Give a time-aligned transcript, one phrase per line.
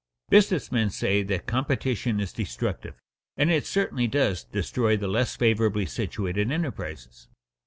[0.31, 2.95] Business men say that competition is destructive,
[3.37, 7.27] and it certainly does destroy the less favorably situated enterprises.